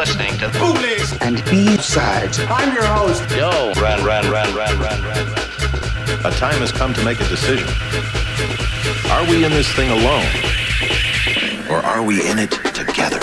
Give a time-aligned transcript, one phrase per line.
[0.00, 2.40] listening to Boobies and B-Sides.
[2.48, 3.74] I'm your host, Yo.
[3.74, 5.28] Ran, ran, ran, ran, ran, ran.
[6.24, 7.68] A time has come to make a decision.
[9.10, 10.24] Are we in this thing alone?
[11.68, 13.18] Or are we in it together?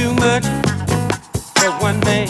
[0.00, 0.46] too much
[1.60, 2.26] for one man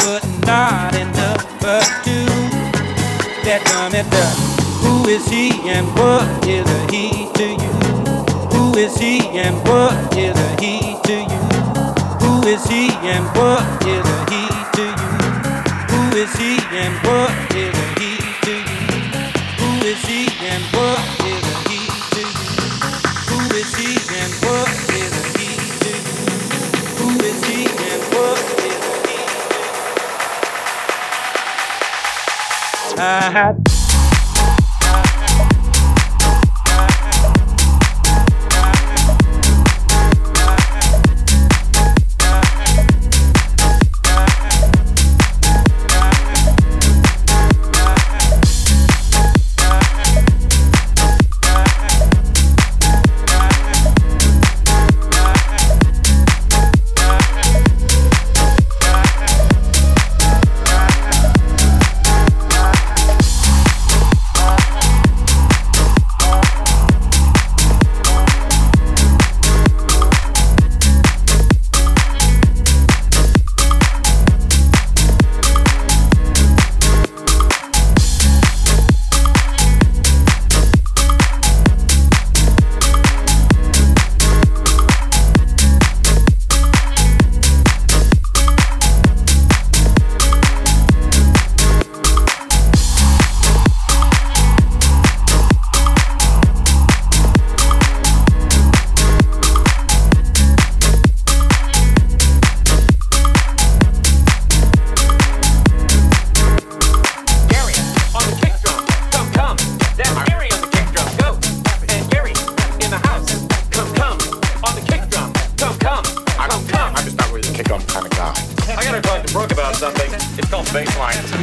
[0.00, 2.24] but not enough for two.
[3.44, 4.38] That dummy does.
[4.80, 7.74] Who is he and what is a he to you?
[8.54, 11.42] Who is he and what is a he to you?
[12.24, 14.42] Who is he and what is a he
[14.76, 15.12] to you?
[15.92, 17.95] Who is he and what is a
[33.06, 33.65] hat.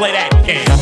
[0.00, 0.79] play that game.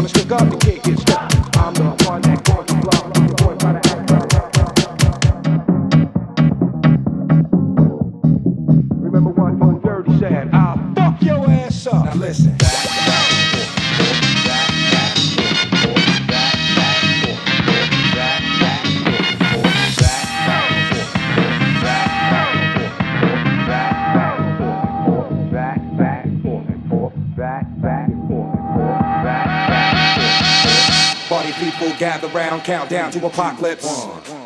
[0.00, 0.69] wanna stick up
[32.90, 33.84] down to apocalypse.
[33.84, 34.39] One,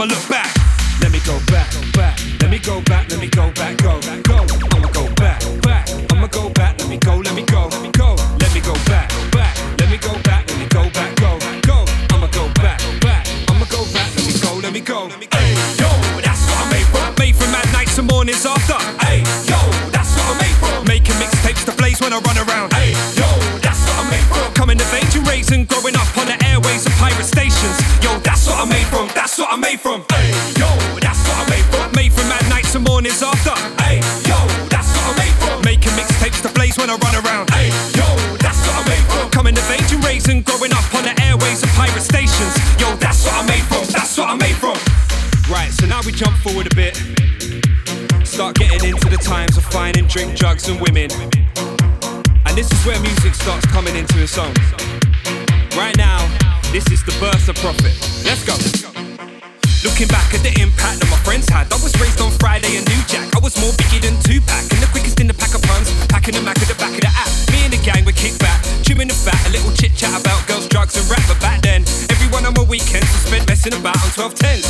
[0.00, 0.54] I'ma look back.
[1.00, 2.20] Let me go back, go back.
[2.40, 3.77] Let me go back, let me go back.
[54.28, 54.52] song.
[55.72, 56.20] Right now,
[56.70, 57.96] this is the birth of profit.
[58.28, 58.52] Let's go.
[59.80, 62.84] Looking back at the impact that my friends had, I was raised on Friday and
[62.92, 63.32] New Jack.
[63.32, 66.36] I was more biggie than Tupac, and the quickest in the pack of puns, packing
[66.36, 67.30] the Mac at the back of the app.
[67.48, 70.44] Me and the gang were kick back, chewing the fat, a little chit chat about
[70.44, 71.24] girls, drugs, and rap.
[71.24, 74.67] But back then, everyone on my weekends was spent messing about on 1210s.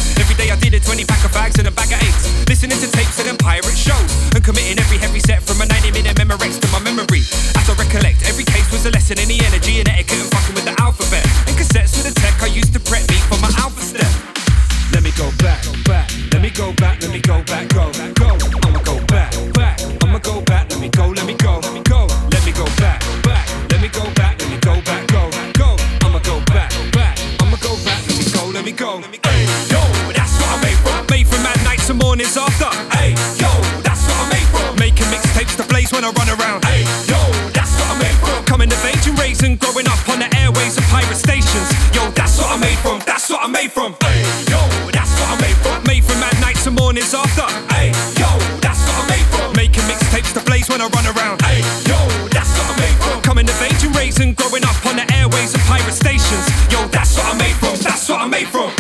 [32.62, 32.74] up.
[32.94, 33.50] Hey, yo,
[33.82, 34.76] that's what I'm made from.
[34.78, 36.64] Making mixtapes to blaze when I run around.
[36.64, 37.20] Hey, yo,
[37.52, 38.44] that's what I'm made from.
[38.44, 41.68] Coming of age and raising, growing up on the airways of pirate stations.
[41.94, 43.00] Yo, that's what I'm made from.
[43.06, 43.94] That's what I'm made from.
[44.02, 45.78] Hey, yo, that's what I'm made from.
[45.84, 47.46] Made from mad nights and mornings after.
[47.74, 49.52] Hey, yo, that's what I'm made from.
[49.54, 51.42] Making mixtapes to blaze when I run around.
[51.42, 51.98] Hey, yo,
[52.30, 53.22] that's what I'm made from.
[53.22, 56.44] Coming of age and raising, growing up on the airways of pirate stations.
[56.72, 57.76] Yo, that's what I'm made from.
[57.82, 58.70] That's what I'm made from.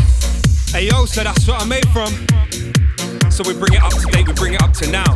[0.72, 2.12] Hey yo, so that's what I'm made from
[3.38, 5.14] so we bring it up to date, we bring it up to now.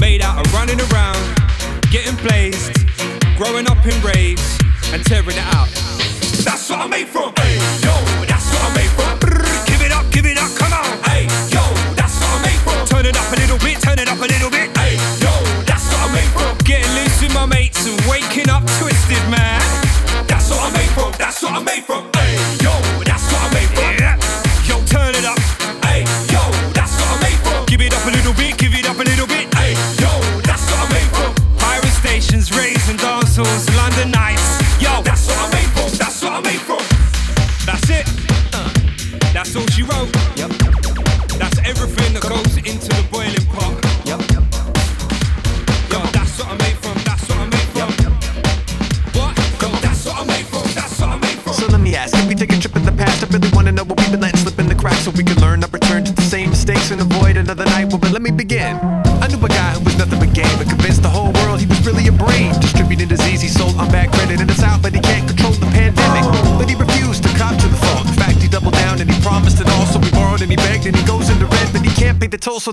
[0.00, 1.36] Made out of running around,
[1.90, 2.72] getting blazed,
[3.36, 4.58] growing up in raves,
[4.94, 5.68] and tearing it out.
[6.42, 7.39] That's what I'm made from.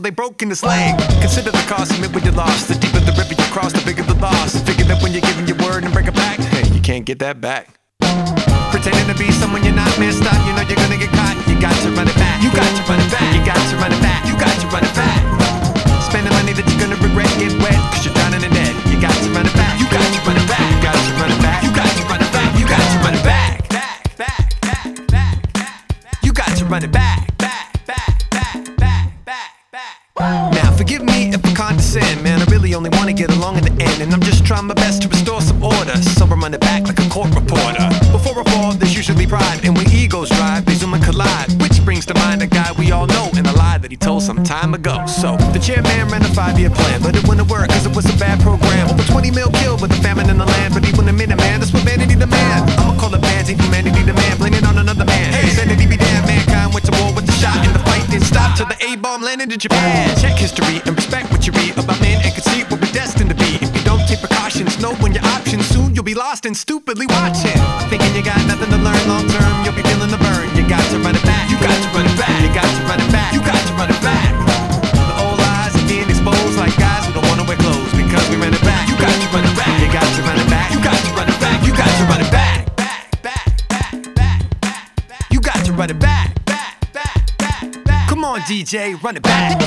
[0.07, 0.97] they broke into slang.
[1.19, 2.69] Consider the cost, admit what you lost.
[2.69, 4.55] The deeper the river you cross, the bigger the loss.
[4.63, 7.19] Figure that when you're giving your word and break it back, hey, you can't get
[7.19, 7.76] that back.
[59.57, 60.06] Japan.
[88.67, 89.66] DJ, run it back.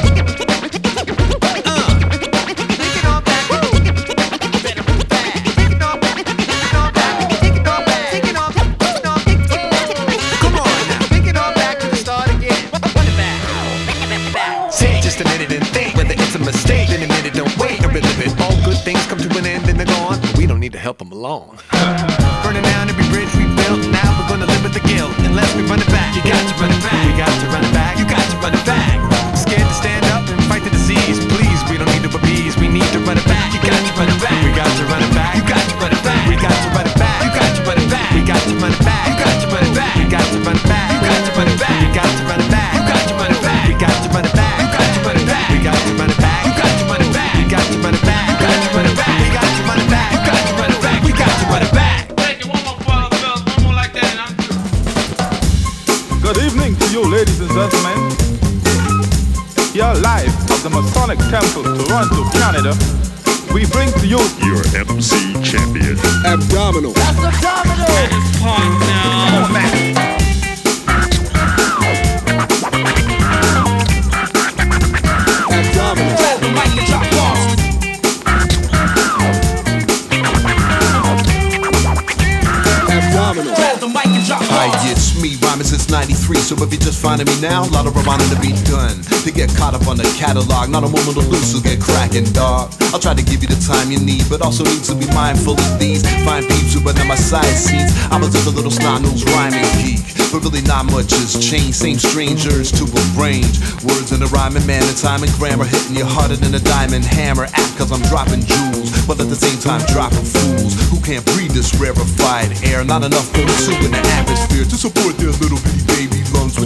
[86.51, 88.99] So if you're just finding me now, a lot of reminding to be done.
[89.23, 92.27] To get caught up on the catalog, not a moment to lose, so get cracking,
[92.35, 92.75] dog.
[92.91, 95.55] I'll try to give you the time you need, but also need to be mindful
[95.55, 97.95] of these fine peeps who been my side seats.
[98.11, 100.03] I was just a little snot nose rhyming geek,
[100.35, 101.79] but really not much has changed.
[101.79, 102.83] Same strangers to
[103.15, 107.07] arrange words in a rhyming manner, time and grammar hitting you harder than a diamond
[107.07, 107.47] hammer.
[107.47, 111.55] Act cause I'm dropping jewels, but at the same time dropping fools who can't breathe
[111.55, 112.83] this rarefied air.
[112.83, 116.20] Not enough O2 in the atmosphere to support their little bitty baby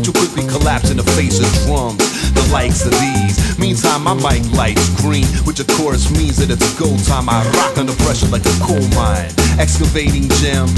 [0.05, 1.97] too quickly collapse in the face of drums.
[2.37, 3.59] The likes of these.
[3.59, 7.29] Meantime, my mic lights green, which of course means that it's go time.
[7.29, 10.77] I rock under pressure like a coal mine, excavating gems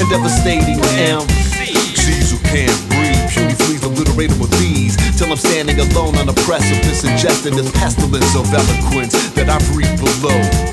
[0.00, 3.28] and devastating MCs who can't breathe.
[3.28, 4.96] Puny fleas obliterated with these.
[5.18, 10.00] Till I'm standing alone on a precipice, ingesting this pestilence of eloquence that I breathe
[10.00, 10.71] below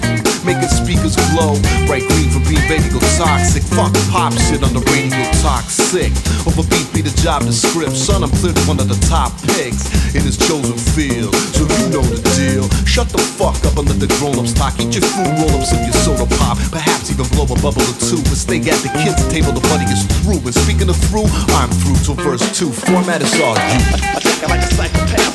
[0.50, 1.54] making speakers glow.
[1.86, 3.62] bright green for being baby go toxic.
[3.62, 6.10] Fuck pop shit on the radio toxic.
[6.50, 8.26] Over beat be the job description.
[8.26, 9.86] I'm clearly one of the top picks
[10.18, 11.38] in his chosen field.
[11.54, 12.66] So you know the deal.
[12.90, 14.74] Shut the fuck up and let the grown ups talk.
[14.82, 16.58] Eat your food, roll up, sip your soda pop.
[16.74, 18.18] Perhaps even blow a bubble or two.
[18.26, 20.42] But stay at the kids' table, the buddy is through.
[20.42, 21.30] And speaking of through,
[21.62, 22.74] I'm through till verse two.
[22.90, 23.80] Format is all you.
[24.02, 25.30] I think I like a psychopath.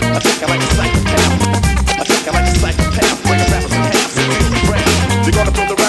[0.00, 2.00] I think I like a psychopath.
[2.00, 3.12] I think I like a psychopath.
[3.28, 3.93] Bring a rapper's
[5.24, 5.83] you're gonna feel the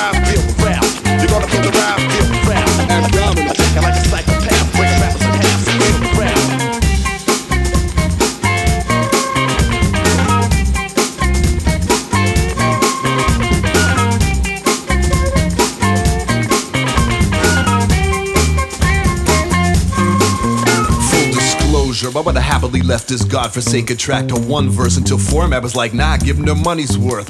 [22.66, 26.46] happily left this godforsaken track to one verse until format was like, nah, give him
[26.46, 27.30] their money's worth.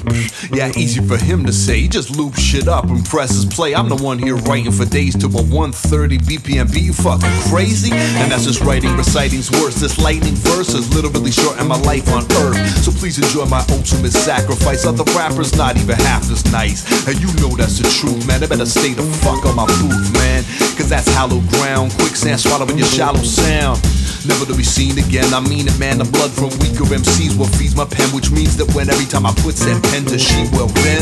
[0.50, 1.80] Yeah, easy for him to say.
[1.80, 3.74] He just loops shit up and presses play.
[3.74, 6.84] I'm the one here writing for days to a 130 BPM beat.
[6.84, 7.92] You fucking crazy?
[7.92, 9.74] And that's just writing, reciting's worse.
[9.74, 12.56] This lightning verse is literally shorting my life on earth.
[12.80, 14.86] So please enjoy my ultimate sacrifice.
[14.86, 16.80] Other rappers not even half as nice.
[17.06, 18.42] And you know that's the truth, man.
[18.42, 20.44] I better stay the fuck on my booth, man.
[20.80, 21.92] Cause that's hollow ground.
[22.00, 23.82] Quicksand swallowing your shallow sound.
[24.26, 25.32] Never to be seen again.
[25.32, 25.98] I mean it, man.
[25.98, 29.24] The blood from weaker MCs what feeds my pen, which means that when every time
[29.24, 30.98] I put said pen to sheet, well then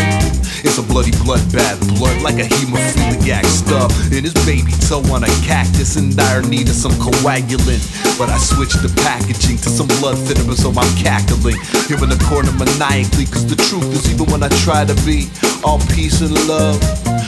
[0.61, 5.33] it's a bloody bloodbath, blood like a hemophiliac stub in his baby toe on a
[5.41, 7.81] cactus in dire need of some coagulant.
[8.21, 11.57] But I switched the packaging to some blood thinner, so I'm cackling.
[11.89, 15.33] Here in the corner maniacally, cause the truth is even when I try to be
[15.65, 16.77] all peace and love.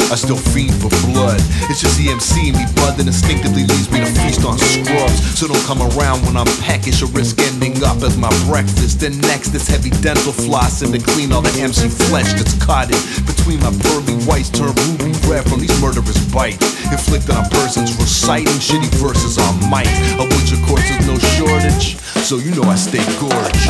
[0.07, 1.43] I still fiend for blood.
[1.67, 5.19] It's just the MC in me, blood that instinctively leads me to feast on scrubs.
[5.35, 9.03] So don't come around when I'm peckish or risk ending up as my breakfast.
[9.03, 12.95] Then next, it's heavy dental floss and to clean all the MC flesh that's caught
[12.95, 16.63] in between my pearly whites turned ruby red from these murderous bites.
[16.87, 19.91] Inflicted on persons reciting shitty verses on mic,
[20.23, 21.99] of which of course is no shortage.
[22.23, 23.66] So you know I stay gorgeous.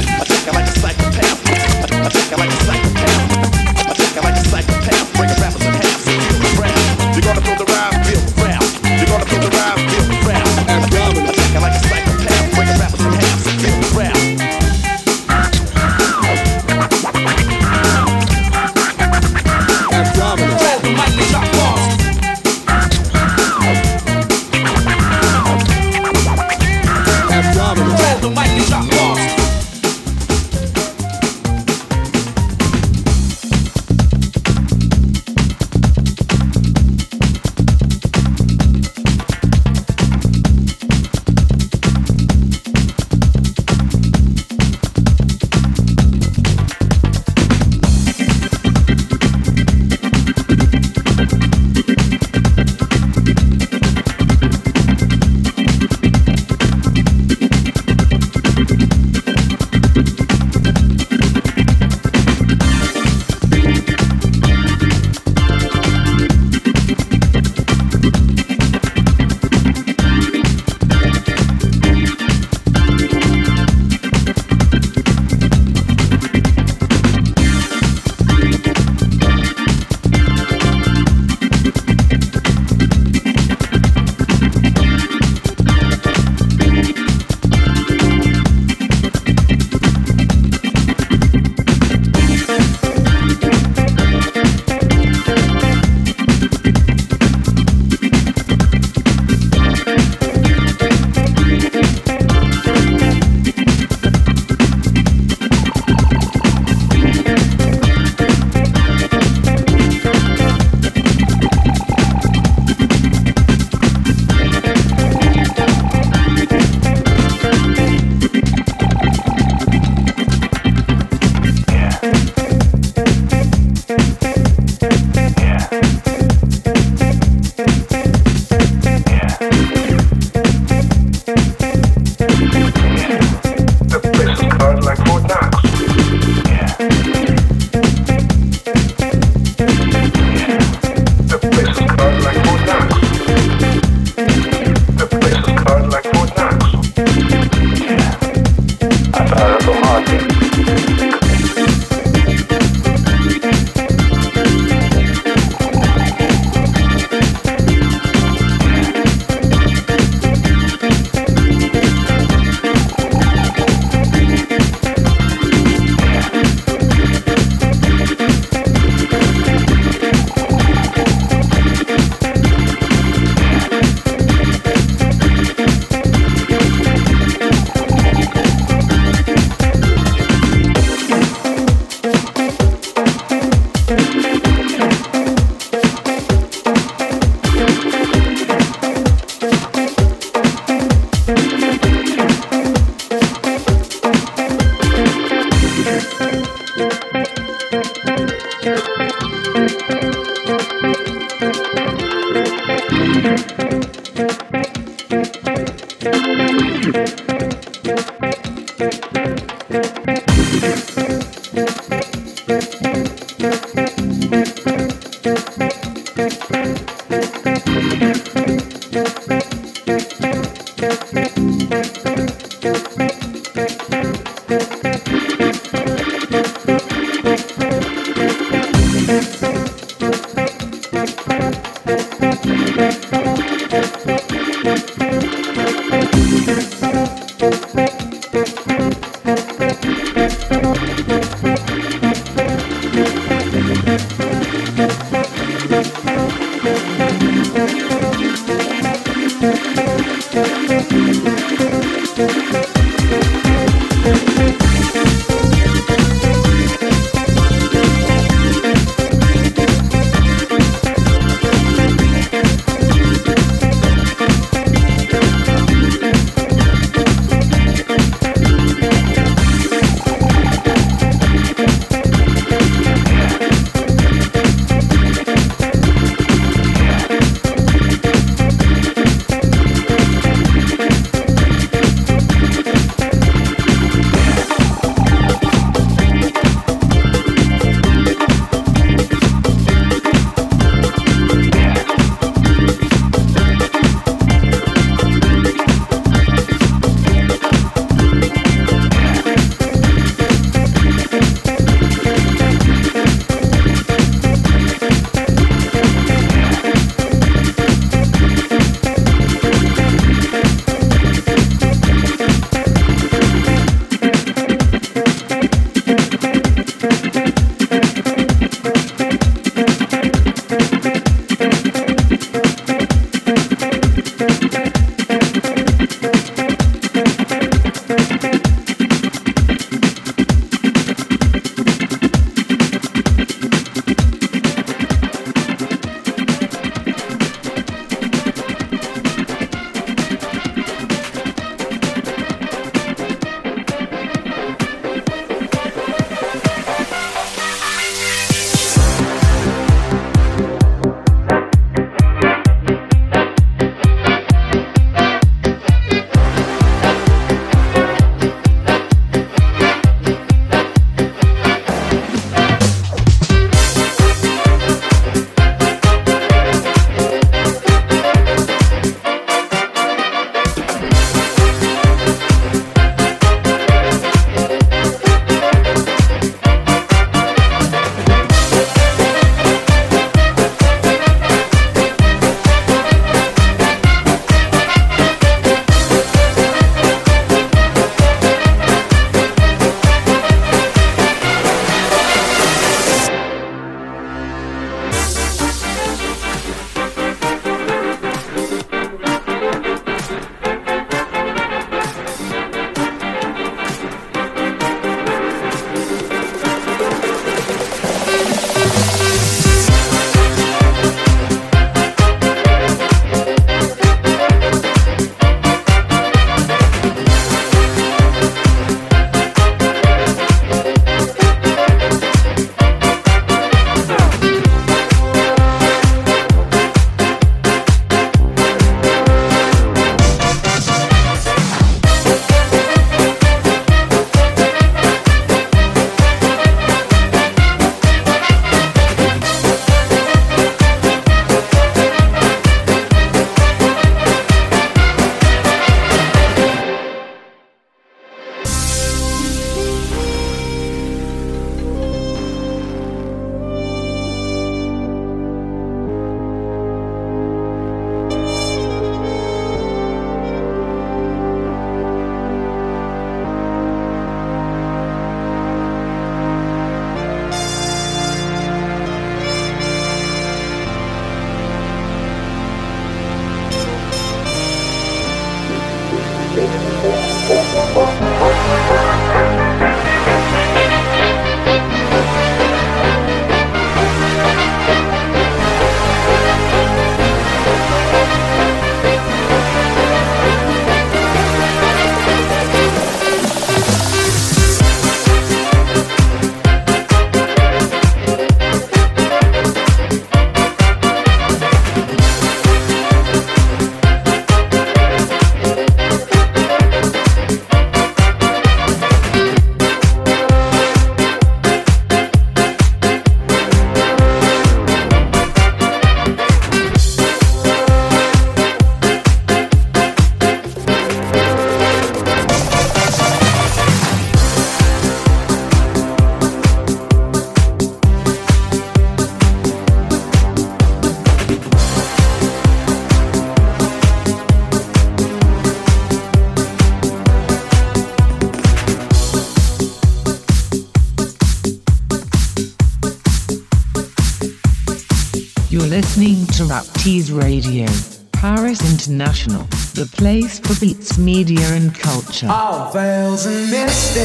[546.86, 547.66] Keys Radio,
[548.12, 549.42] Paris International,
[549.74, 552.28] the place for beats, media, and culture.
[552.30, 554.04] All veils and misty,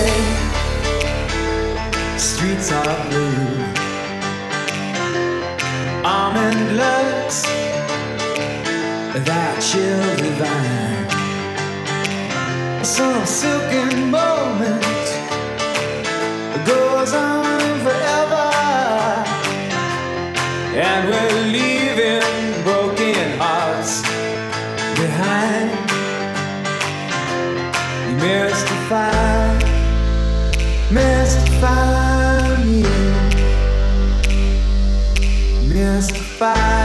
[2.18, 3.38] streets are blue.
[6.04, 7.44] Almond looks,
[9.28, 11.06] that chill divine.
[12.84, 14.82] Some silken moment
[16.66, 17.41] goes on.
[28.22, 29.58] mystify,
[30.92, 32.84] mystify me,
[35.68, 36.81] mystify.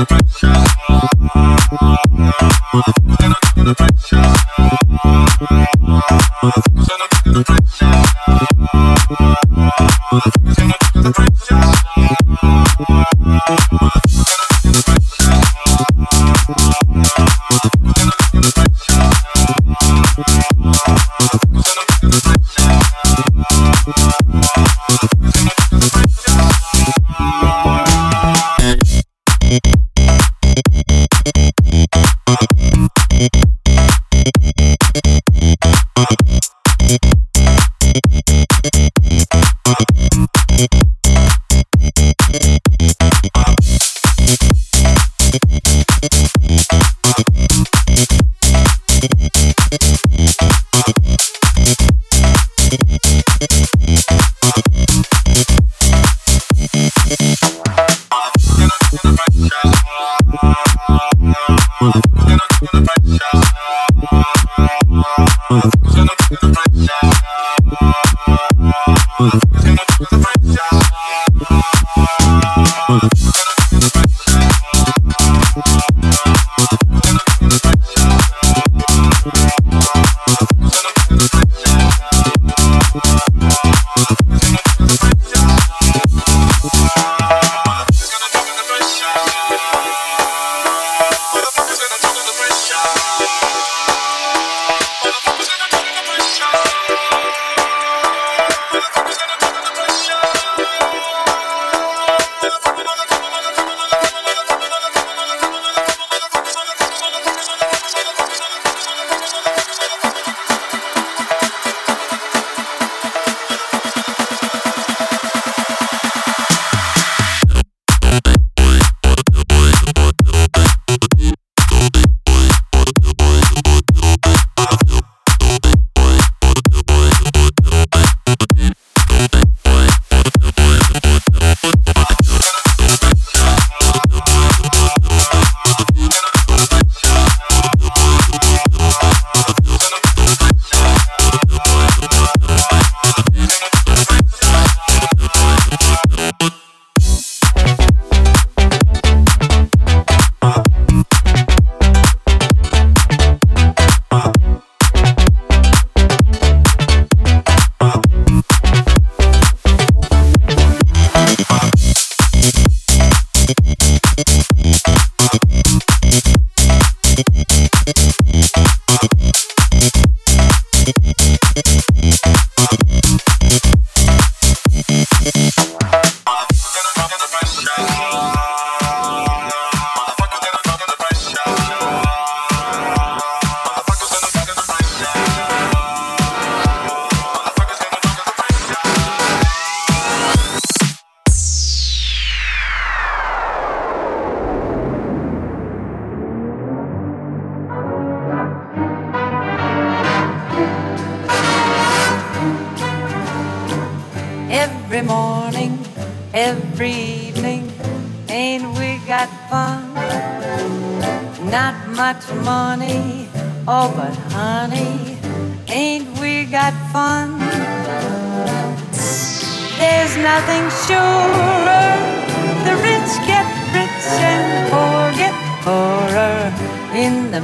[0.00, 0.72] pressure.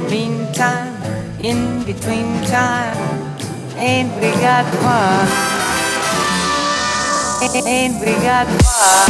[0.07, 0.95] meantime,
[1.41, 2.95] in between time,
[3.77, 5.27] ain't we got fun?
[7.65, 9.09] Ain't we got fun?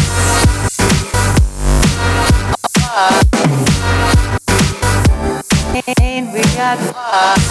[6.00, 7.49] Ain't we got fun?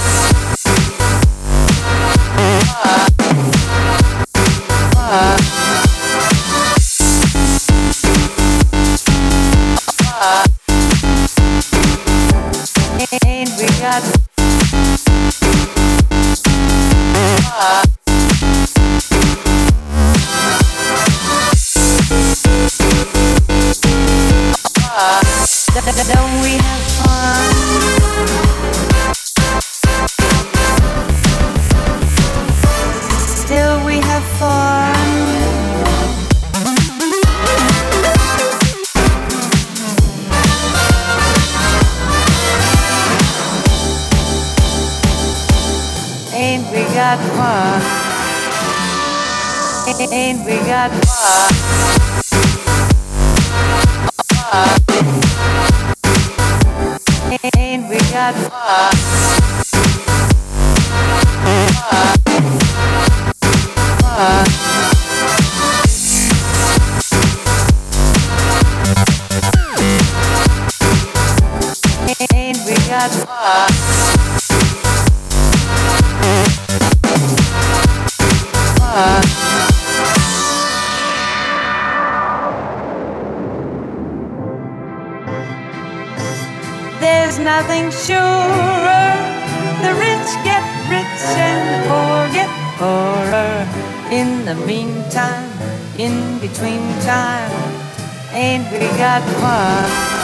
[99.21, 100.18] Ain't we